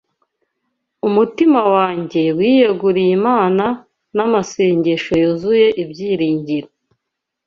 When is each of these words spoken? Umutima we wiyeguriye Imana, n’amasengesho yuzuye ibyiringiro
Umutima 1.07 1.59
we 1.71 1.83
wiyeguriye 2.37 3.11
Imana, 3.19 3.65
n’amasengesho 4.15 5.11
yuzuye 5.21 5.67
ibyiringiro 5.83 6.69